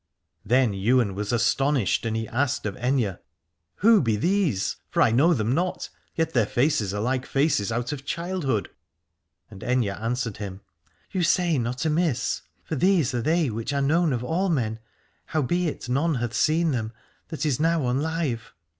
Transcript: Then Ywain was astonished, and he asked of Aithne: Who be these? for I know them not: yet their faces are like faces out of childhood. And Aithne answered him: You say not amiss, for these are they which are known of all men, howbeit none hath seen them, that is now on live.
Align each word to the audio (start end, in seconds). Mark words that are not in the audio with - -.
Then 0.43 0.73
Ywain 0.73 1.13
was 1.13 1.31
astonished, 1.31 2.07
and 2.07 2.15
he 2.17 2.27
asked 2.27 2.65
of 2.65 2.73
Aithne: 2.77 3.19
Who 3.75 4.01
be 4.01 4.15
these? 4.15 4.77
for 4.89 4.99
I 4.99 5.11
know 5.11 5.31
them 5.35 5.53
not: 5.53 5.89
yet 6.15 6.33
their 6.33 6.47
faces 6.47 6.91
are 6.91 6.99
like 7.03 7.23
faces 7.23 7.71
out 7.71 7.91
of 7.91 8.03
childhood. 8.03 8.71
And 9.51 9.61
Aithne 9.61 9.95
answered 10.01 10.37
him: 10.37 10.61
You 11.11 11.21
say 11.21 11.59
not 11.59 11.85
amiss, 11.85 12.41
for 12.63 12.75
these 12.75 13.13
are 13.13 13.21
they 13.21 13.51
which 13.51 13.73
are 13.73 13.79
known 13.83 14.11
of 14.11 14.23
all 14.23 14.49
men, 14.49 14.79
howbeit 15.27 15.87
none 15.87 16.15
hath 16.15 16.33
seen 16.33 16.71
them, 16.71 16.93
that 17.27 17.45
is 17.45 17.59
now 17.59 17.85
on 17.85 17.99
live. 18.01 18.53